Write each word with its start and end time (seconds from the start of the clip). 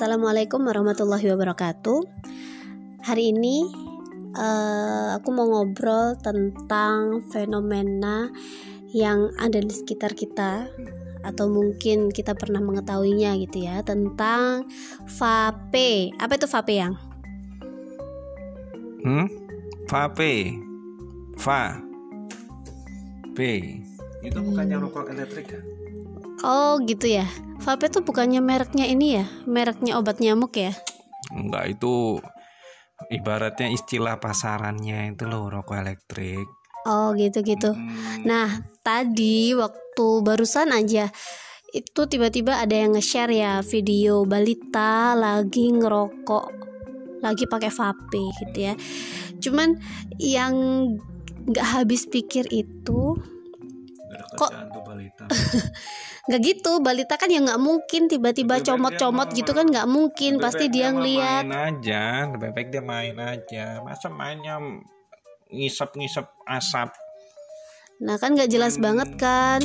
Assalamualaikum 0.00 0.64
warahmatullahi 0.64 1.28
wabarakatuh. 1.28 2.00
Hari 3.04 3.36
ini 3.36 3.68
uh, 4.32 5.20
aku 5.20 5.28
mau 5.28 5.44
ngobrol 5.44 6.16
tentang 6.16 7.20
fenomena 7.28 8.32
yang 8.96 9.28
ada 9.36 9.60
di 9.60 9.68
sekitar 9.68 10.16
kita 10.16 10.72
atau 11.20 11.52
mungkin 11.52 12.08
kita 12.08 12.32
pernah 12.32 12.64
mengetahuinya 12.64 13.36
gitu 13.44 13.68
ya 13.68 13.84
tentang 13.84 14.64
vape. 15.04 16.16
Apa 16.16 16.32
itu 16.32 16.48
vape 16.48 16.72
yang? 16.80 16.96
Hmm? 19.04 19.28
Vape. 19.84 20.64
Va. 21.44 21.76
P. 23.36 23.38
Itu 24.24 24.38
bukannya 24.48 24.80
rokok 24.80 25.12
elektrik 25.12 25.52
ya? 25.52 25.60
Oh 26.40 26.80
gitu 26.84 27.06
ya. 27.08 27.26
Vape 27.60 27.92
itu 27.92 28.00
bukannya 28.00 28.40
mereknya 28.40 28.88
ini 28.88 29.20
ya, 29.20 29.24
mereknya 29.44 30.00
obat 30.00 30.16
nyamuk 30.24 30.56
ya? 30.56 30.72
Enggak, 31.36 31.76
itu 31.76 32.16
ibaratnya 33.12 33.68
istilah 33.68 34.16
pasarannya 34.16 35.12
itu 35.12 35.28
loh 35.28 35.52
rokok 35.52 35.76
elektrik. 35.76 36.48
Oh 36.88 37.12
gitu-gitu. 37.12 37.76
Hmm. 37.76 38.24
Nah 38.24 38.64
tadi 38.80 39.52
waktu 39.52 40.06
barusan 40.24 40.72
aja 40.72 41.12
itu 41.70 42.00
tiba-tiba 42.08 42.58
ada 42.58 42.74
yang 42.74 42.96
nge-share 42.98 43.30
ya 43.30 43.52
video 43.62 44.26
balita 44.26 45.14
lagi 45.14 45.70
ngerokok 45.70 46.46
lagi 47.20 47.44
pakai 47.44 47.70
vape 47.70 48.24
gitu 48.40 48.58
ya. 48.72 48.74
Cuman 49.40 49.76
yang 50.16 50.54
nggak 51.48 51.66
habis 51.80 52.08
pikir 52.08 52.48
itu 52.52 53.16
kok 54.36 54.52
nggak 56.28 56.40
gitu 56.44 56.84
balita 56.84 57.16
kan 57.16 57.32
ya 57.32 57.40
nggak 57.40 57.60
mungkin 57.60 58.10
tiba-tiba 58.10 58.60
comot-comot 58.60 59.32
gitu 59.32 59.56
kan 59.56 59.64
nggak 59.64 59.88
mungkin 59.88 60.36
pasti 60.36 60.68
dia 60.68 60.92
ngeliat 60.92 61.48
main 61.48 61.80
aja 61.80 62.28
lebih 62.28 62.50
baik 62.52 62.68
dia 62.68 62.82
main 62.84 63.16
aja. 63.16 63.80
Masa 63.80 64.12
mainnya 64.12 64.60
ngisep-ngisep 65.50 66.26
asap? 66.44 66.92
Nah 68.00 68.16
kan 68.16 68.32
gak 68.32 68.48
jelas 68.48 68.80
hmm. 68.80 68.84
banget 68.84 69.10
kan 69.20 69.60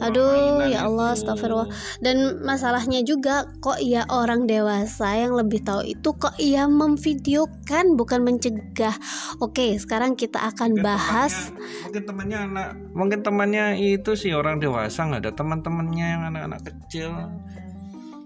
Aduh 0.00 0.64
ya 0.70 0.88
Allah 0.88 1.12
astagfirullah. 1.12 1.68
Dan 2.00 2.40
masalahnya 2.40 3.04
juga 3.04 3.44
Kok 3.60 3.82
ya 3.82 4.08
orang 4.08 4.48
dewasa 4.48 5.12
yang 5.18 5.36
lebih 5.36 5.60
tahu 5.60 5.84
itu 5.84 6.08
Kok 6.16 6.40
ia 6.40 6.64
memvideokan 6.70 7.98
Bukan 7.98 8.24
mencegah. 8.24 8.96
Oke 9.42 9.76
sekarang 9.76 10.16
kita 10.16 10.40
akan 10.40 10.78
mungkin 10.78 10.86
bahas 10.86 11.52
temannya, 11.52 11.84
Mungkin 11.84 12.02
temannya 12.06 12.38
anak 12.38 12.68
Mungkin 12.96 13.18
temannya 13.20 13.66
itu 13.76 14.10
sih 14.16 14.32
orang 14.32 14.56
dewasa 14.62 15.04
nggak 15.04 15.28
ada 15.28 15.32
teman-temannya 15.36 16.06
yang 16.06 16.22
anak-anak 16.32 16.60
kecil. 16.64 17.10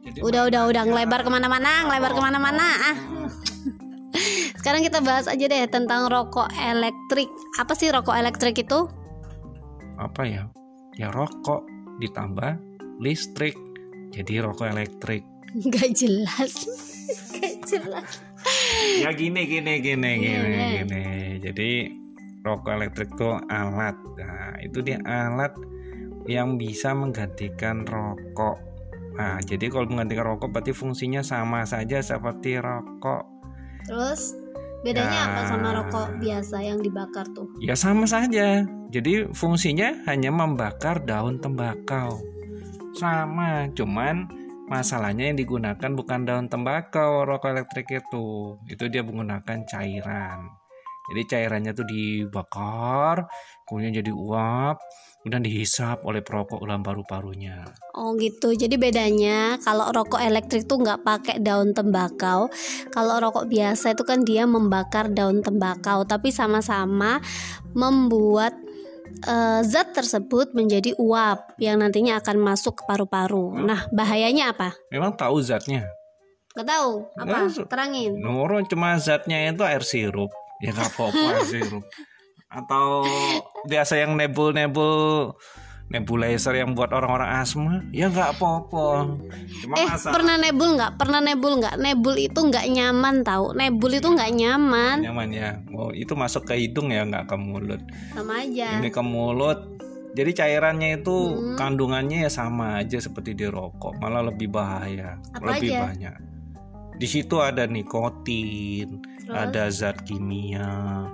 Jadi 0.07 0.19
Udah 0.23 0.47
udah 0.47 0.71
udah. 0.71 0.83
ngelebar 0.87 1.27
ke 1.27 1.31
mana-mana 1.33 1.91
Ngelebar 1.91 2.15
oh, 2.15 2.17
ke 2.19 2.23
mana-mana 2.23 2.67
ah. 2.95 2.97
Sekarang 4.61 4.83
kita 4.83 4.99
bahas 4.99 5.31
aja 5.31 5.47
deh 5.47 5.63
tentang 5.71 6.11
rokok 6.11 6.51
elektrik. 6.59 7.31
Apa 7.55 7.79
sih 7.79 7.87
rokok 7.87 8.19
elektrik 8.19 8.59
itu? 8.59 8.91
apa 9.97 10.23
ya 10.29 10.45
ya 10.97 11.13
rokok 11.13 11.69
ditambah 12.01 12.57
listrik. 13.01 13.57
Jadi 14.13 14.41
rokok 14.41 14.73
elektrik. 14.73 15.23
Nggak 15.53 15.93
jelas. 15.93 16.53
Nggak 17.37 17.57
jelas. 17.69 18.11
Ya 19.03 19.11
gini 19.13 19.45
gini 19.45 19.83
gini 19.83 20.11
yeah. 20.23 20.41
gini 20.41 20.57
iya. 20.57 20.67
gini. 20.83 21.05
Jadi 21.43 21.71
rokok 22.41 22.73
elektrik 22.73 23.11
itu 23.13 23.31
alat. 23.53 23.97
Nah 24.17 24.57
itu 24.65 24.79
dia 24.81 24.99
alat 25.05 25.53
yang 26.27 26.57
bisa 26.57 26.97
menggantikan 26.97 27.85
rokok. 27.85 28.57
Nah 29.17 29.41
jadi 29.45 29.69
kalau 29.69 29.89
menggantikan 29.91 30.37
rokok 30.37 30.49
berarti 30.53 30.73
fungsinya 30.73 31.21
sama 31.21 31.69
saja 31.69 32.01
seperti 32.01 32.57
rokok. 32.57 33.25
Terus 33.87 34.35
Bedanya 34.85 35.21
ya, 35.25 35.29
apa 35.33 35.41
sama 35.49 35.69
rokok 35.73 36.09
biasa 36.21 36.57
yang 36.61 36.79
dibakar 36.83 37.27
tuh? 37.33 37.49
Ya 37.63 37.73
sama 37.79 38.05
saja. 38.05 38.65
Jadi 38.93 39.29
fungsinya 39.33 40.05
hanya 40.09 40.31
membakar 40.31 41.03
daun 41.05 41.41
tembakau. 41.41 42.21
Sama, 42.97 43.69
cuman 43.77 44.29
masalahnya 44.67 45.31
yang 45.33 45.39
digunakan 45.39 45.91
bukan 45.95 46.27
daun 46.27 46.47
tembakau 46.51 47.25
rokok 47.25 47.55
elektrik 47.55 47.89
itu. 47.93 48.59
Itu 48.67 48.89
dia 48.91 49.05
menggunakan 49.07 49.65
cairan. 49.69 50.66
Jadi 51.07 51.23
cairannya 51.27 51.73
tuh 51.73 51.87
dibakar, 51.87 53.31
kemudian 53.63 53.95
jadi 53.95 54.11
uap, 54.11 54.77
kemudian 55.23 55.43
dihisap 55.43 56.03
oleh 56.07 56.23
perokok 56.23 56.63
dalam 56.63 56.83
paru-parunya. 56.83 57.67
Oh 57.95 58.15
gitu. 58.19 58.55
Jadi 58.55 58.75
bedanya 58.79 59.59
kalau 59.63 59.91
rokok 59.91 60.23
elektrik 60.23 60.67
tuh 60.67 60.83
nggak 60.83 61.03
pakai 61.07 61.37
daun 61.43 61.75
tembakau. 61.75 62.51
Kalau 62.91 63.19
rokok 63.19 63.47
biasa 63.51 63.95
itu 63.95 64.03
kan 64.07 64.23
dia 64.27 64.47
membakar 64.47 65.11
daun 65.11 65.43
tembakau, 65.43 66.07
tapi 66.07 66.31
sama-sama 66.35 67.23
membuat 67.75 68.55
uh, 69.25 69.61
zat 69.67 69.95
tersebut 69.95 70.53
menjadi 70.53 70.95
uap 70.99 71.59
yang 71.63 71.81
nantinya 71.81 72.23
akan 72.23 72.37
masuk 72.43 72.79
ke 72.79 72.83
paru-paru. 72.87 73.55
Hmm. 73.55 73.67
Nah, 73.67 73.81
bahayanya 73.91 74.55
apa? 74.55 74.79
Memang 74.95 75.15
tahu 75.19 75.43
zatnya? 75.43 75.87
Gak 76.57 76.71
tahu. 76.71 77.05
Apa? 77.21 77.51
Nah, 77.51 77.67
Terangin. 77.69 78.13
Nomor 78.17 78.65
cuma 78.71 78.97
zatnya 78.97 79.43
itu 79.51 79.67
air 79.67 79.85
sirup. 79.85 80.33
Ya 80.63 80.71
nggak 80.73 80.91
apa-apa 80.97 81.31
sirup. 81.51 81.85
atau 82.47 83.03
biasa 83.67 83.99
yang 83.99 84.15
nebul-nebul 84.15 85.35
nebulizer 85.87 86.59
yang 86.59 86.75
buat 86.75 86.91
orang-orang 86.91 87.31
asma 87.39 87.79
ya 87.95 88.11
nggak 88.11 88.39
apa-apa. 88.39 89.15
Eh 89.79 89.87
asal... 89.87 90.11
pernah 90.11 90.35
nebul 90.35 90.75
nggak? 90.75 90.99
Pernah 90.99 91.21
nebul 91.23 91.63
nggak? 91.63 91.79
Nebul 91.79 92.17
itu 92.19 92.41
nggak 92.43 92.67
nyaman 92.71 93.23
tahu 93.23 93.55
nebul 93.55 93.91
itu 93.95 94.09
nggak 94.11 94.33
nyaman. 94.35 94.97
Nyaman 95.07 95.29
ya. 95.31 95.51
Oh 95.71 95.95
itu 95.95 96.19
masuk 96.19 96.43
ke 96.51 96.59
hidung 96.59 96.91
ya 96.91 97.07
nggak 97.07 97.31
ke 97.31 97.37
mulut. 97.39 97.83
Sama 98.11 98.43
aja. 98.43 98.83
Ini 98.83 98.89
ke 98.91 99.03
mulut. 99.03 99.79
Jadi 100.17 100.31
cairannya 100.33 101.03
itu 101.03 101.13
hmm. 101.13 101.61
kandungannya 101.61 102.25
ya 102.25 102.31
sama 102.33 102.83
aja 102.83 102.99
seperti 102.99 103.37
di 103.37 103.47
rokok. 103.47 104.01
Malah 104.03 104.33
lebih 104.33 104.51
bahaya. 104.51 105.21
Apa 105.37 105.61
lebih 105.61 105.71
aja? 105.71 105.83
banyak 105.93 106.36
di 106.97 107.09
situ 107.09 107.41
ada 107.41 107.69
nikotin 107.69 109.05
Terus? 109.25 109.37
ada 109.37 109.63
zat 109.69 110.03
kimia 110.05 111.05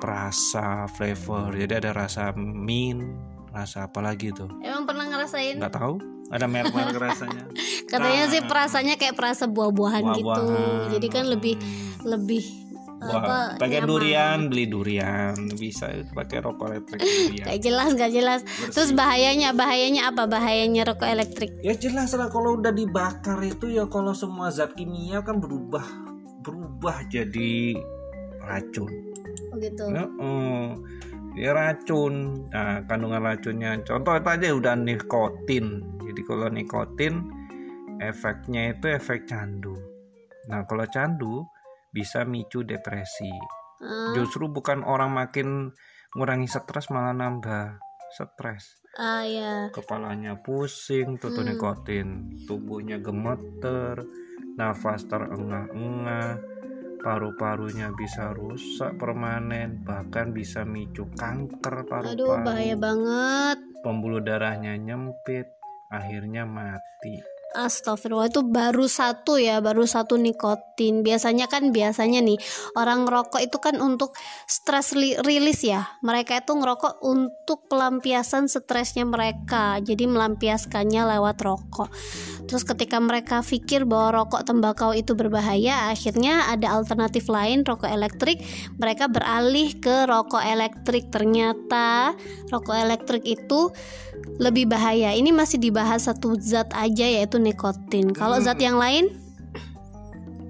rasa 0.00 0.86
flavor. 0.92 1.56
Jadi 1.56 1.72
ada 1.82 1.90
rasa 1.96 2.30
mint 2.36 3.02
rasa 3.50 3.88
apa 3.88 4.04
lagi 4.04 4.30
tuh? 4.30 4.52
Emang 4.60 4.84
pernah 4.84 5.08
ngerasain? 5.08 5.56
Nggak 5.56 5.74
tahu. 5.74 5.96
Ada 6.26 6.44
merek-merek 6.50 6.98
rasanya. 6.98 7.44
Katanya 7.90 8.24
nah, 8.26 8.32
sih 8.34 8.42
perasanya 8.42 8.94
kayak 8.98 9.14
perasa 9.14 9.46
buah-buahan 9.46 10.02
buah 10.02 10.18
gitu 10.18 10.44
jadi 10.98 11.06
kan 11.06 11.24
lebih 11.30 11.54
lebih 12.02 12.65
apa 13.12 13.60
pakai 13.60 13.80
durian 13.84 14.50
beli 14.50 14.64
durian. 14.66 15.34
Bisa 15.54 15.90
pakai 16.12 16.42
rokok 16.42 16.66
elektrik 16.72 17.00
gak 17.46 17.60
jelas 17.62 17.90
gak 17.94 18.12
jelas. 18.12 18.40
Bersih. 18.42 18.72
terus 18.72 18.90
bahayanya 18.92 19.54
bahayanya 19.54 20.10
apa? 20.10 20.26
Bahayanya 20.26 20.82
rokok 20.86 21.08
elektrik? 21.08 21.50
Ya 21.62 21.74
jelas 21.76 22.12
lah 22.14 22.28
kalau 22.28 22.58
udah 22.58 22.74
dibakar 22.74 23.38
itu 23.42 23.70
ya 23.70 23.86
kalau 23.86 24.12
semua 24.12 24.50
zat 24.50 24.74
kimia 24.74 25.22
kan 25.22 25.38
berubah 25.38 25.84
berubah 26.46 27.02
jadi 27.10 27.74
racun. 28.38 28.90
Oh 29.50 29.56
gitu. 29.58 29.84
Ya, 29.90 30.06
uh, 30.06 30.78
dia 31.34 31.50
racun. 31.52 32.46
Nah 32.54 32.86
kandungan 32.86 33.22
racunnya. 33.22 33.76
Contoh 33.82 34.14
itu 34.14 34.28
aja 34.30 34.46
udah 34.54 34.74
nikotin. 34.78 35.82
Jadi 36.06 36.20
kalau 36.22 36.48
nikotin 36.48 37.26
efeknya 38.00 38.72
itu 38.72 38.86
efek 38.88 39.26
candu. 39.26 39.74
Nah 40.46 40.62
kalau 40.64 40.86
candu 40.88 41.42
bisa 41.96 42.28
micu 42.28 42.60
depresi. 42.60 43.32
Uh. 43.76 44.16
justru 44.16 44.48
bukan 44.48 44.80
orang 44.88 45.12
makin 45.12 45.68
ngurangi 46.16 46.48
stres 46.48 46.92
malah 46.92 47.16
nambah 47.16 47.80
stres. 48.12 48.80
Uh, 48.96 49.24
ya. 49.28 49.52
kepalanya 49.72 50.40
pusing 50.40 51.16
tuh 51.16 51.32
hmm. 51.32 51.56
nikotin. 51.56 52.08
Tubuhnya 52.44 53.00
gemeter 53.00 54.04
nafas 54.60 55.08
terengah-engah. 55.08 56.56
Paru-parunya 56.96 57.94
bisa 57.94 58.34
rusak 58.34 58.98
permanen 58.98 59.86
bahkan 59.86 60.34
bisa 60.34 60.66
micu 60.66 61.06
kanker 61.14 61.86
paru-paru 61.86 62.18
aduh 62.18 62.42
bahaya 62.42 62.74
banget. 62.74 63.58
Pembuluh 63.84 64.18
darahnya 64.24 64.74
nyempit 64.74 65.46
akhirnya 65.92 66.42
mati 66.48 67.35
Astagfirullah 67.56 68.28
itu 68.28 68.44
baru 68.44 68.84
satu 68.84 69.40
ya 69.40 69.64
baru 69.64 69.88
satu 69.88 70.20
nikotin. 70.20 71.00
Biasanya 71.00 71.48
kan 71.48 71.72
biasanya 71.72 72.20
nih 72.20 72.36
orang 72.76 73.08
ngerokok 73.08 73.40
itu 73.40 73.56
kan 73.56 73.80
untuk 73.80 74.12
stress 74.44 74.92
rilis 74.96 75.64
ya. 75.64 75.88
Mereka 76.04 76.44
itu 76.44 76.52
ngerokok 76.52 77.00
untuk 77.00 77.64
pelampiasan 77.72 78.46
stresnya 78.52 79.08
mereka. 79.08 79.80
Jadi 79.80 80.04
melampiaskannya 80.04 81.16
lewat 81.16 81.36
rokok. 81.40 81.88
Terus 82.46 82.62
ketika 82.62 83.02
mereka 83.02 83.42
pikir 83.42 83.88
bahwa 83.88 84.22
rokok 84.22 84.46
tembakau 84.46 84.94
itu 84.94 85.18
berbahaya 85.18 85.90
akhirnya 85.90 86.46
ada 86.46 86.78
alternatif 86.78 87.26
lain 87.26 87.66
rokok 87.66 87.90
elektrik. 87.90 88.38
Mereka 88.78 89.10
beralih 89.10 89.74
ke 89.80 90.06
rokok 90.06 90.44
elektrik. 90.44 91.10
Ternyata 91.10 92.14
rokok 92.52 92.76
elektrik 92.76 93.26
itu 93.26 93.74
lebih 94.36 94.68
bahaya 94.68 95.16
ini 95.16 95.32
masih 95.32 95.56
dibahas 95.56 96.08
satu 96.08 96.36
zat 96.36 96.68
aja 96.76 97.06
yaitu 97.08 97.40
nikotin. 97.40 98.12
Kalau 98.12 98.36
zat 98.40 98.60
yang 98.60 98.76
lain? 98.76 99.08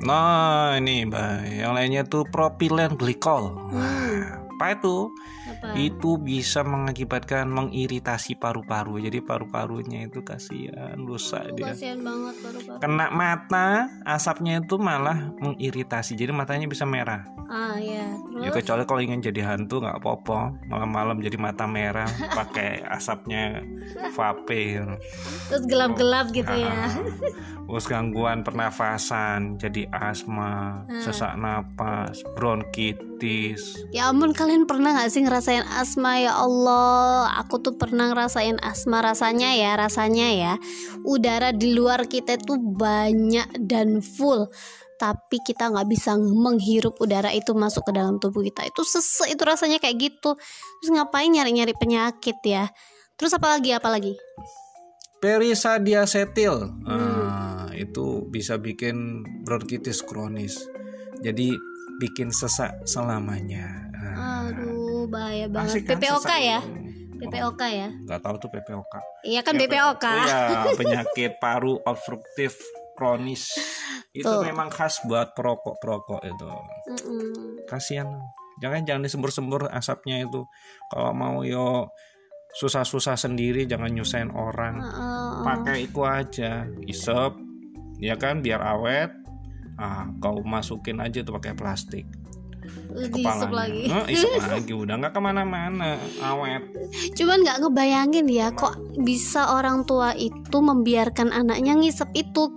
Nah, 0.02 0.76
ini 0.76 1.08
Mbak, 1.08 1.34
yang 1.56 1.72
lainnya 1.72 2.02
tuh 2.04 2.22
propilen 2.28 2.94
glikol. 2.94 3.56
Hmm. 3.72 3.80
Wah, 3.80 4.22
apa 4.54 4.66
itu? 4.76 5.10
Itu 5.74 6.16
bisa 6.16 6.62
mengakibatkan 6.62 7.48
mengiritasi 7.48 8.36
paru-paru. 8.36 9.00
Jadi 9.00 9.18
paru-parunya 9.18 10.04
itu 10.04 10.20
kasihan, 10.20 10.94
rusak 10.98 11.42
Aduh, 11.42 11.56
dia. 11.56 11.66
kasihan 11.72 11.98
banget 11.98 12.34
paru-paru. 12.38 12.78
Kena 12.78 13.06
mata, 13.10 13.68
asapnya 14.04 14.60
itu 14.60 14.76
malah 14.76 15.32
mengiritasi. 15.36 16.14
Jadi 16.14 16.30
matanya 16.30 16.68
bisa 16.68 16.84
merah. 16.84 17.24
Ah 17.46 17.78
ya. 17.78 18.04
Ya 18.36 18.50
Terus 18.50 18.58
kecuali 18.60 18.82
kalau 18.84 19.00
ingin 19.00 19.22
jadi 19.22 19.40
hantu 19.46 19.78
nggak 19.78 19.98
apa-apa. 19.98 20.54
Malam-malam 20.66 21.18
jadi 21.18 21.38
mata 21.38 21.64
merah, 21.64 22.10
pakai 22.38 22.84
asapnya 22.84 23.62
vape. 24.12 24.82
terus 25.48 25.64
gelap-gelap 25.64 26.30
gitu 26.30 26.50
ya. 26.52 26.68
Ah, 26.68 26.92
Terus 27.66 27.86
gangguan 27.86 28.46
pernafasan, 28.46 29.58
jadi 29.58 29.90
asma, 29.90 30.86
Hmm. 30.86 31.02
sesak 31.02 31.34
napas, 31.34 32.22
bronkitis. 32.36 33.78
Ya 33.90 34.08
ampun 34.08 34.32
kalian 34.32 34.66
pernah 34.66 34.92
gak 34.94 35.10
sih 35.10 35.24
ngerasain 35.24 35.55
asma 35.64 36.20
ya 36.20 36.36
Allah 36.36 37.32
Aku 37.40 37.62
tuh 37.64 37.80
pernah 37.80 38.12
ngerasain 38.12 38.60
asma 38.60 39.00
rasanya 39.00 39.56
ya 39.56 39.78
rasanya 39.80 40.28
ya 40.34 40.52
Udara 41.06 41.54
di 41.56 41.72
luar 41.72 42.04
kita 42.10 42.36
itu 42.36 42.60
banyak 42.60 43.64
dan 43.64 44.04
full 44.04 44.52
Tapi 45.00 45.40
kita 45.40 45.72
nggak 45.72 45.88
bisa 45.88 46.16
menghirup 46.18 47.00
udara 47.00 47.32
itu 47.32 47.56
masuk 47.56 47.88
ke 47.88 47.92
dalam 47.96 48.20
tubuh 48.20 48.44
kita 48.44 48.68
Itu 48.68 48.84
sesek 48.84 49.32
itu 49.32 49.42
rasanya 49.46 49.80
kayak 49.80 49.96
gitu 49.96 50.36
Terus 50.82 50.90
ngapain 50.92 51.32
nyari-nyari 51.32 51.72
penyakit 51.72 52.36
ya 52.44 52.68
Terus 53.16 53.32
apa 53.32 53.56
lagi 53.56 53.72
apa 53.72 53.88
lagi 53.88 54.12
Perisadiacetil. 55.16 56.54
Hmm. 56.84 57.00
Nah, 57.00 57.72
itu 57.72 58.28
bisa 58.28 58.60
bikin 58.60 59.24
bronkitis 59.42 60.04
kronis. 60.04 60.68
Jadi 61.24 61.56
bikin 61.96 62.28
sesak 62.28 62.84
selamanya. 62.84 63.88
Nah, 63.96 64.12
Aduh 65.06 65.14
bahaya 65.14 65.46
asik 65.46 65.54
banget 65.54 65.74
kan 65.86 65.96
PPOK 66.02 66.26
sesak 66.26 66.40
ya? 66.42 66.60
PPOK 67.16 67.62
ya 67.70 67.88
Nggak 67.94 68.20
tahu 68.26 68.34
tuh 68.42 68.50
PPOK. 68.50 68.94
Iya 69.22 69.40
kan 69.46 69.54
Ya, 69.54 69.60
BPOK 69.62 70.04
Iya, 70.04 70.42
penyakit 70.82 71.32
paru 71.38 71.78
obstruktif 71.86 72.58
kronis. 72.98 73.54
Itu 74.10 74.26
Tuh. 74.26 74.42
memang 74.42 74.66
khas 74.72 75.04
buat 75.06 75.30
perokok-perokok 75.36 76.20
itu. 76.26 76.48
Mm-mm. 76.90 77.62
Kasihan. 77.70 78.08
Jangan 78.58 78.82
jangan 78.88 79.04
disembur-sembur 79.06 79.68
asapnya 79.70 80.24
itu. 80.24 80.42
Kalau 80.90 81.12
mau 81.12 81.44
yo 81.46 81.92
susah-susah 82.56 83.14
sendiri 83.14 83.68
jangan 83.68 83.92
nyusahin 83.92 84.32
orang. 84.32 84.80
Heeh. 84.80 85.30
Pakai 85.44 85.76
itu 85.84 86.00
aja, 86.02 86.64
isep, 86.88 87.32
ya 88.00 88.16
kan 88.16 88.40
biar 88.40 88.64
awet. 88.64 89.12
Ah, 89.76 90.08
kau 90.24 90.40
masukin 90.40 91.04
aja 91.04 91.20
tuh 91.20 91.36
pakai 91.36 91.52
plastik 91.52 92.08
Diisep 92.96 93.50
lagi 93.52 93.84
Nah, 93.86 94.04
isep 94.08 94.30
lagi 94.56 94.72
udah 94.72 94.94
nggak 94.96 95.12
ke 95.12 95.20
mana-mana, 95.20 96.00
awet. 96.24 96.62
Cuman 97.12 97.44
nggak 97.44 97.58
ngebayangin 97.62 98.26
ya 98.30 98.52
kok 98.52 98.76
bisa 99.00 99.52
orang 99.52 99.84
tua 99.84 100.16
itu 100.16 100.58
membiarkan 100.58 101.30
anaknya 101.32 101.76
ngisep 101.76 102.08
itu. 102.16 102.52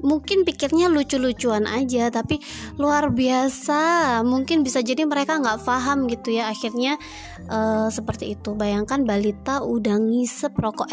Mungkin 0.00 0.48
pikirnya 0.48 0.88
lucu-lucuan 0.88 1.68
aja, 1.68 2.08
tapi 2.08 2.40
luar 2.80 3.12
biasa. 3.12 4.24
Mungkin 4.24 4.64
bisa 4.64 4.80
jadi 4.80 5.04
mereka 5.04 5.36
nggak 5.36 5.60
paham 5.60 6.08
gitu 6.08 6.32
ya. 6.32 6.48
Akhirnya 6.48 6.96
eh, 7.44 7.88
seperti 7.92 8.32
itu. 8.32 8.56
Bayangkan 8.56 9.04
balita 9.04 9.60
udah 9.60 10.00
ngisep 10.00 10.56
rokok 10.56 10.88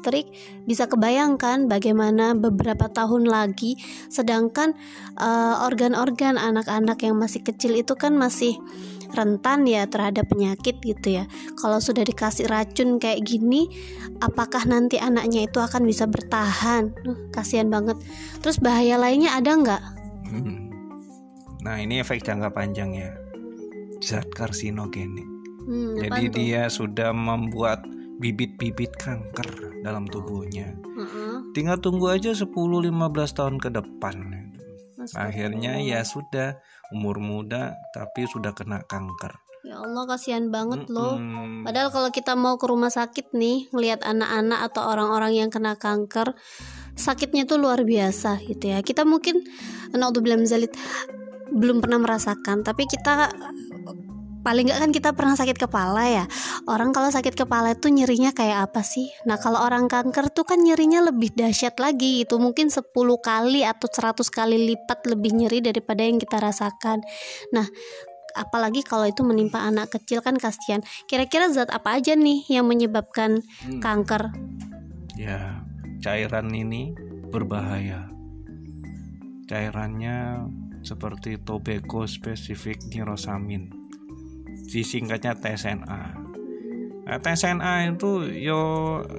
elektrik, 0.00 0.32
bisa 0.64 0.88
kebayangkan 0.88 1.68
bagaimana 1.68 2.32
beberapa 2.32 2.88
tahun 2.88 3.28
lagi. 3.28 3.76
Sedangkan 4.08 4.72
eh, 5.20 5.54
organ-organ 5.60 6.40
anak-anak 6.40 7.04
yang 7.04 7.20
masih 7.20 7.44
kecil 7.44 7.76
itu 7.76 7.92
kan 8.00 8.16
masih 8.16 8.56
rentan 9.12 9.66
ya 9.68 9.84
terhadap 9.84 10.24
penyakit 10.32 10.80
gitu 10.80 11.20
ya. 11.20 11.28
Kalau 11.60 11.82
sudah 11.84 12.00
dikasih 12.00 12.48
racun 12.48 12.96
kayak 12.96 13.28
gini, 13.28 13.68
apakah 14.24 14.64
nanti 14.64 14.96
anaknya 14.96 15.44
itu 15.44 15.60
akan 15.60 15.84
bisa 15.84 16.08
bertahan? 16.08 16.96
Duh, 17.04 17.28
kasihan 17.28 17.68
banget. 17.68 18.00
Terus 18.40 18.56
bahaya 18.56 18.96
lainnya 18.96 19.36
ada 19.36 19.52
nggak? 19.52 19.82
Hmm. 20.30 20.72
Nah, 21.60 21.76
ini 21.76 22.00
efek 22.00 22.24
jangka 22.24 22.56
panjang 22.56 22.96
ya. 22.96 23.12
Zat 24.00 24.32
karsinogenik. 24.32 25.28
Hmm, 25.60 25.92
Jadi 26.00 26.22
tuh? 26.32 26.36
dia 26.40 26.62
sudah 26.72 27.12
membuat 27.12 27.84
bibit-bibit 28.20 28.92
kanker 29.00 29.80
dalam 29.80 30.04
tubuhnya. 30.04 30.76
Heeh. 30.76 31.56
Tinggal 31.56 31.80
tunggu 31.80 32.12
aja 32.12 32.36
10-15 32.36 32.52
tahun 33.32 33.56
ke 33.56 33.68
depan. 33.72 34.16
Astagfirullah. 35.00 35.24
Akhirnya 35.24 35.72
ya 35.80 36.04
sudah 36.04 36.60
umur 36.92 37.16
muda 37.16 37.72
tapi 37.96 38.28
sudah 38.28 38.52
kena 38.52 38.84
kanker. 38.84 39.32
Ya 39.64 39.80
Allah 39.80 40.04
kasihan 40.08 40.48
banget 40.48 40.88
loh. 40.88 41.20
Mm-mm. 41.20 41.64
Padahal 41.64 41.88
kalau 41.92 42.08
kita 42.12 42.32
mau 42.36 42.56
ke 42.56 42.64
rumah 42.68 42.88
sakit 42.92 43.36
nih, 43.36 43.68
ngelihat 43.72 44.04
anak-anak 44.04 44.72
atau 44.72 44.88
orang-orang 44.88 45.36
yang 45.36 45.48
kena 45.52 45.76
kanker, 45.76 46.32
sakitnya 46.96 47.44
tuh 47.44 47.60
luar 47.60 47.84
biasa 47.84 48.40
gitu 48.44 48.72
ya. 48.72 48.80
Kita 48.80 49.04
mungkin 49.04 49.44
naudzubillah 49.92 50.40
belum 51.52 51.84
pernah 51.84 52.00
merasakan, 52.00 52.64
tapi 52.64 52.88
kita 52.88 53.28
paling 54.40 54.72
nggak 54.72 54.80
kan 54.80 54.90
kita 54.92 55.10
pernah 55.12 55.36
sakit 55.36 55.56
kepala 55.56 56.04
ya. 56.08 56.24
Orang 56.64 56.96
kalau 56.96 57.12
sakit 57.12 57.36
kepala 57.36 57.76
itu 57.76 57.92
nyerinya 57.92 58.32
kayak 58.32 58.70
apa 58.70 58.80
sih? 58.80 59.12
Nah, 59.28 59.36
kalau 59.36 59.60
orang 59.60 59.86
kanker 59.86 60.32
tuh 60.32 60.48
kan 60.48 60.60
nyerinya 60.60 61.04
lebih 61.12 61.32
dahsyat 61.36 61.76
lagi 61.76 62.24
itu 62.24 62.40
mungkin 62.40 62.72
10 62.72 62.88
kali 63.20 63.62
atau 63.64 63.88
100 63.88 64.28
kali 64.32 64.56
lipat 64.72 65.04
lebih 65.08 65.36
nyeri 65.36 65.60
daripada 65.60 66.04
yang 66.04 66.16
kita 66.16 66.40
rasakan. 66.40 67.04
Nah, 67.52 67.66
apalagi 68.34 68.86
kalau 68.86 69.06
itu 69.08 69.26
menimpa 69.26 69.60
anak 69.60 69.90
kecil 69.90 70.22
kan 70.22 70.38
kasihan. 70.38 70.80
Kira-kira 71.10 71.50
zat 71.50 71.70
apa 71.70 71.98
aja 71.98 72.14
nih 72.14 72.46
yang 72.48 72.66
menyebabkan 72.66 73.42
Hmm. 73.66 73.80
kanker? 73.82 74.30
Ya, 75.18 75.60
cairan 76.00 76.48
ini 76.54 76.94
berbahaya. 77.28 78.08
Cairannya 79.50 80.46
seperti 80.80 81.36
tobacco 81.42 82.06
specific 82.06 82.80
nirosamin. 82.88 83.79
Disingkatnya 84.70 85.34
TSNA. 85.34 86.02
Nah, 87.04 87.18
TSNA 87.18 87.90
itu 87.90 88.22
yo 88.30 88.60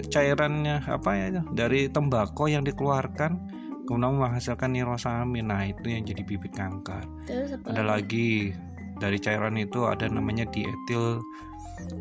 cairannya 0.08 0.80
apa 0.88 1.12
ya 1.12 1.28
dari 1.52 1.92
tembakau 1.92 2.48
yang 2.48 2.64
dikeluarkan 2.64 3.36
kemudian 3.84 4.16
menghasilkan 4.16 4.72
nirosamin. 4.72 5.52
Nah, 5.52 5.68
itu 5.68 5.92
yang 5.92 6.08
jadi 6.08 6.24
bibit 6.24 6.56
kanker. 6.56 7.04
Terus 7.28 7.52
apa 7.52 7.68
Ada 7.68 7.84
lagi 7.84 8.56
dari 8.96 9.20
cairan 9.20 9.60
itu 9.60 9.84
ada 9.84 10.08
namanya 10.08 10.48
dietil 10.48 11.20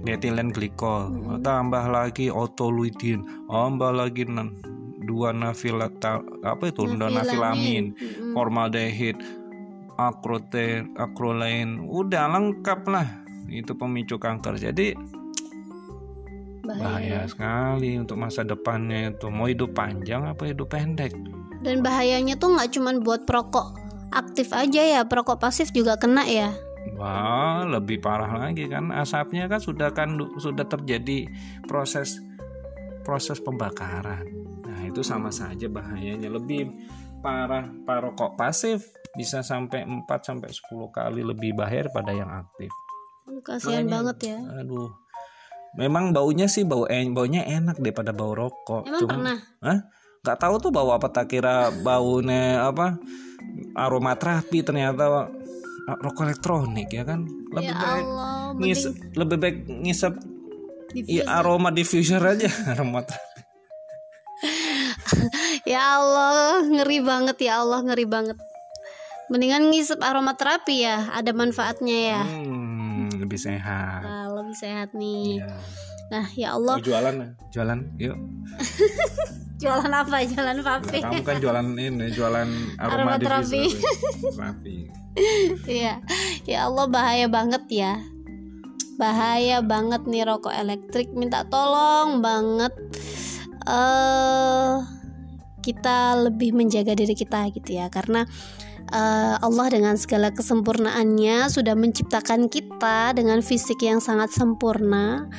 dietilen 0.05 0.55
glikol. 0.55 1.11
Mhm. 1.11 1.43
Tambah 1.43 1.85
lagi 1.91 2.31
otoluidin, 2.31 3.27
tambah 3.49 3.91
lagi 3.91 4.29
nan- 4.29 4.55
dua 5.01 5.35
nafilata 5.35 6.23
apa 6.47 6.71
itu 6.71 6.87
Nafilamin. 6.87 7.17
nafilamin, 7.19 7.85
Mm-mm. 7.97 8.31
formaldehid, 8.31 9.17
akroten, 9.97 10.95
akrolain, 10.95 11.83
udah 11.83 12.31
lengkap 12.31 12.81
lah 12.87 13.09
itu 13.51 13.75
pemicu 13.75 14.17
kanker. 14.17 14.57
Jadi 14.57 14.95
bahaya 16.63 17.27
sekali 17.27 17.99
untuk 17.99 18.15
masa 18.15 18.47
depannya 18.47 19.11
itu 19.11 19.27
mau 19.27 19.51
hidup 19.51 19.75
panjang 19.75 20.23
apa 20.31 20.55
hidup 20.55 20.71
pendek. 20.71 21.11
Dan 21.61 21.83
bahayanya 21.85 22.39
tuh 22.39 22.57
nggak 22.57 22.71
cuman 22.79 23.03
buat 23.03 23.27
perokok 23.27 23.77
aktif 24.15 24.55
aja 24.55 24.81
ya, 24.81 25.01
perokok 25.05 25.43
pasif 25.43 25.75
juga 25.75 25.99
kena 25.99 26.25
ya. 26.25 26.55
Wah, 26.97 27.69
lebih 27.69 28.01
parah 28.01 28.49
lagi 28.49 28.65
kan 28.65 28.89
asapnya 28.89 29.45
kan 29.51 29.61
sudah 29.61 29.93
kan 29.93 30.17
sudah 30.41 30.65
terjadi 30.65 31.29
proses 31.69 32.17
proses 33.05 33.37
pembakaran. 33.41 34.25
Nah, 34.65 34.81
itu 34.89 35.05
sama 35.05 35.29
saja 35.29 35.69
bahayanya 35.69 36.33
lebih 36.33 36.73
parah 37.21 37.69
parokok 37.85 38.37
pasif 38.37 38.89
bisa 39.13 39.45
sampai 39.45 39.85
4 39.85 40.09
sampai 40.23 40.49
10 40.49 40.89
kali 40.89 41.21
lebih 41.21 41.53
bahaya 41.53 41.85
pada 41.93 42.17
yang 42.17 42.31
aktif. 42.33 42.73
Kasihan 43.39 43.87
Makanya, 43.87 43.93
banget 43.93 44.19
ya. 44.27 44.39
Aduh. 44.59 44.91
Memang 45.73 46.11
baunya 46.11 46.47
sih 46.47 46.63
bau 46.63 46.83
en 46.85 47.15
baunya 47.15 47.43
enak 47.43 47.79
daripada 47.79 48.11
bau 48.11 48.35
rokok. 48.35 48.83
Emang 48.85 48.99
Cuma- 48.99 49.13
pernah? 49.15 49.37
Hah? 49.63 49.79
Gak 50.21 50.39
tahu 50.39 50.55
tuh 50.59 50.69
bau 50.69 50.91
apa 50.91 51.09
tak 51.09 51.31
kira 51.31 51.71
baunya 51.71 52.61
apa 52.63 52.99
aromaterapi 53.73 54.61
ternyata 54.61 55.31
ah, 55.87 55.97
rokok 55.97 56.29
elektronik 56.29 56.91
ya 56.91 57.03
kan 57.03 57.25
lebih 57.51 57.67
ya 57.67 57.75
baik 57.75 58.05
Allah, 58.05 58.35
ngis 58.53 58.81
mending 58.85 59.17
lebih 59.17 59.37
baik 59.41 59.57
diffuse. 60.93 61.09
i- 61.09 61.25
aroma 61.25 61.69
diffuser 61.73 62.21
aja 62.21 62.51
aromaterapi 62.75 63.41
Ya 65.65 65.97
Allah, 65.97 66.65
ngeri 66.65 67.01
banget 67.01 67.37
ya 67.41 67.61
Allah, 67.61 67.81
ngeri 67.81 68.05
banget. 68.05 68.37
Mendingan 69.29 69.71
ngisep 69.71 70.01
aromaterapi 70.01 70.77
ya, 70.81 71.07
ada 71.13 71.31
manfaatnya 71.31 71.99
ya. 72.13 72.21
hmm, 72.25 72.60
lebih 73.31 73.47
sehat 73.47 74.03
Wah, 74.03 74.27
lebih 74.43 74.57
sehat 74.59 74.91
nih. 74.91 75.39
Iya. 75.39 75.55
Nah, 76.11 76.27
ya 76.35 76.49
Allah. 76.59 76.75
Oh, 76.75 76.83
jualan, 76.83 77.15
jualan, 77.55 77.79
yuk. 78.03 78.19
jualan 79.63 79.87
apa? 79.95 80.27
Jualan 80.27 80.59
vape. 80.59 80.99
Nah, 80.99 81.03
kamu 81.15 81.23
kan 81.23 81.37
jualan 81.39 81.67
ini, 81.79 82.07
jualan 82.11 82.49
aroma 82.83 83.15
Aromaterapi. 83.15 83.63
Terapi. 84.35 84.77
Iya. 85.67 86.03
ya 86.47 86.59
Allah 86.67 86.87
bahaya 86.91 87.27
banget 87.31 87.67
ya. 87.71 88.03
Bahaya 88.99 89.63
banget 89.63 90.07
nih 90.11 90.27
rokok 90.27 90.55
elektrik. 90.55 91.15
Minta 91.15 91.47
tolong 91.47 92.19
banget 92.19 92.75
eh 93.67 94.75
kita 95.61 96.19
lebih 96.31 96.57
menjaga 96.57 96.97
diri 96.97 97.13
kita 97.13 97.53
gitu 97.53 97.79
ya 97.79 97.93
karena 97.93 98.25
uh, 98.91 99.37
Allah 99.41 99.67
dengan 99.71 99.95
segala 99.97 100.35
kesempurnaannya 100.35 101.49
sudah 101.49 101.75
menciptakan 101.79 102.51
kita 102.51 103.15
dengan 103.15 103.41
fisik 103.41 103.83
yang 103.83 104.03
sangat 104.03 104.35
sempurna 104.35 105.31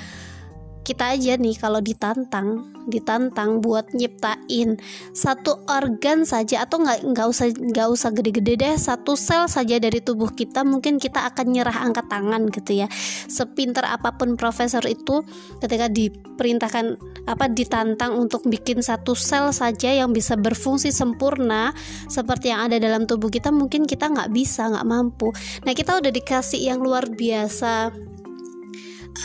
kita 0.81 1.13
aja 1.13 1.38
nih 1.38 1.55
kalau 1.57 1.79
ditantang 1.79 2.71
ditantang 2.89 3.61
buat 3.61 3.93
nyiptain 3.93 4.81
satu 5.13 5.61
organ 5.69 6.25
saja 6.25 6.65
atau 6.65 6.81
nggak 6.81 7.13
nggak 7.13 7.27
usah 7.29 7.53
nggak 7.53 7.88
usah 7.93 8.09
gede-gede 8.09 8.53
deh 8.57 8.73
satu 8.77 9.13
sel 9.13 9.45
saja 9.45 9.77
dari 9.77 10.01
tubuh 10.01 10.33
kita 10.33 10.65
mungkin 10.65 10.97
kita 10.97 11.29
akan 11.29 11.53
nyerah 11.53 11.77
angkat 11.85 12.09
tangan 12.09 12.50
gitu 12.50 12.85
ya. 12.85 12.88
Sepintar 13.29 13.85
apa 13.85 14.17
pun 14.17 14.33
profesor 14.33 14.81
itu 14.89 15.21
ketika 15.61 15.85
diperintahkan 15.91 16.97
apa 17.29 17.45
ditantang 17.51 18.17
untuk 18.17 18.45
bikin 18.50 18.81
satu 18.81 19.13
sel 19.13 19.53
saja 19.53 19.93
yang 19.93 20.09
bisa 20.09 20.33
berfungsi 20.33 20.89
sempurna 20.89 21.75
seperti 22.09 22.50
yang 22.50 22.65
ada 22.65 22.81
dalam 22.81 23.05
tubuh 23.05 23.29
kita 23.29 23.53
mungkin 23.53 23.85
kita 23.85 24.09
nggak 24.09 24.33
bisa 24.33 24.65
nggak 24.73 24.88
mampu. 24.88 25.29
Nah 25.65 25.73
kita 25.77 26.01
udah 26.01 26.09
dikasih 26.09 26.65
yang 26.73 26.81
luar 26.81 27.05
biasa 27.13 27.93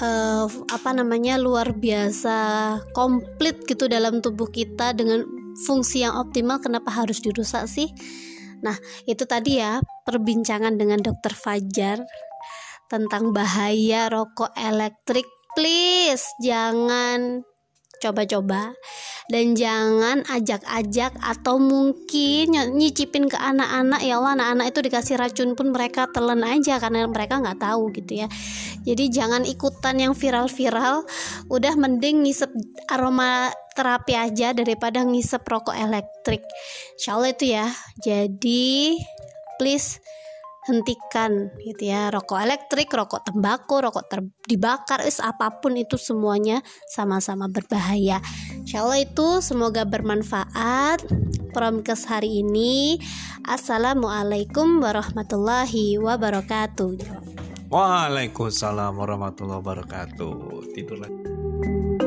uh, 0.02 0.46
apa 0.70 0.90
namanya 0.92 1.38
luar 1.40 1.74
biasa 1.74 2.36
komplit 2.92 3.64
gitu 3.64 3.86
dalam 3.86 4.20
tubuh 4.20 4.50
kita 4.50 4.92
dengan 4.92 5.24
fungsi 5.66 6.04
yang 6.04 6.14
optimal 6.20 6.60
kenapa 6.60 6.92
harus 6.92 7.22
dirusak 7.24 7.64
sih? 7.70 7.88
Nah 8.60 8.76
itu 9.08 9.24
tadi 9.24 9.60
ya 9.60 9.80
perbincangan 10.04 10.76
dengan 10.76 11.00
dokter 11.00 11.32
Fajar 11.32 12.04
tentang 12.86 13.34
bahaya 13.34 14.12
rokok 14.12 14.52
elektrik. 14.54 15.26
Please 15.56 16.28
jangan 16.44 17.40
coba-coba. 18.00 18.74
Dan 19.26 19.58
jangan 19.58 20.22
ajak-ajak 20.22 21.18
atau 21.18 21.58
mungkin 21.58 22.54
nyicipin 22.78 23.26
ke 23.26 23.34
anak-anak 23.34 24.06
ya 24.06 24.22
Allah 24.22 24.38
anak-anak 24.38 24.66
itu 24.70 24.80
dikasih 24.86 25.18
racun 25.18 25.58
pun 25.58 25.74
mereka 25.74 26.06
telan 26.14 26.46
aja 26.46 26.78
karena 26.78 27.10
mereka 27.10 27.42
nggak 27.42 27.58
tahu 27.58 27.90
gitu 27.90 28.22
ya. 28.22 28.30
Jadi 28.86 29.10
jangan 29.10 29.42
ikutan 29.42 29.98
yang 29.98 30.14
viral-viral. 30.14 31.02
Udah 31.50 31.74
mending 31.74 32.22
ngisep 32.22 32.54
aroma 32.86 33.50
terapi 33.74 34.14
aja 34.14 34.54
daripada 34.54 35.02
ngisep 35.02 35.42
rokok 35.42 35.74
elektrik. 35.74 36.46
Insya 36.94 37.18
Allah 37.18 37.30
itu 37.34 37.44
ya. 37.50 37.66
Jadi 37.98 38.94
please 39.58 39.98
hentikan 40.66 41.48
gitu 41.62 41.88
ya. 41.88 42.10
Rokok 42.10 42.38
elektrik 42.42 42.90
rokok 42.90 43.22
tembakau 43.30 43.80
rokok 43.80 44.04
ter 44.10 44.20
dibakar 44.50 45.06
is 45.06 45.22
apa 45.22 45.62
pun 45.62 45.78
itu 45.78 45.94
semuanya 45.96 46.60
sama-sama 46.90 47.46
berbahaya. 47.46 48.18
Insya 48.52 48.82
Allah 48.82 49.06
itu 49.06 49.40
semoga 49.40 49.86
bermanfaat. 49.86 51.06
Promkes 51.54 52.04
hari 52.04 52.44
ini. 52.44 53.00
Assalamualaikum 53.46 54.82
warahmatullahi 54.82 55.96
wabarakatuh. 55.96 57.00
Waalaikumsalam 57.72 58.92
warahmatullahi 58.92 59.58
wabarakatuh. 59.64 60.34
Tidur 60.76 61.00
lagi 61.00 62.05